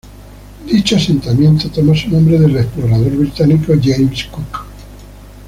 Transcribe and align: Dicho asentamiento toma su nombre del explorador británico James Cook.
Dicho 0.65 0.95
asentamiento 0.95 1.69
toma 1.69 1.93
su 1.95 2.09
nombre 2.09 2.39
del 2.39 2.57
explorador 2.57 3.11
británico 3.17 3.73
James 3.79 4.23
Cook. 4.31 4.65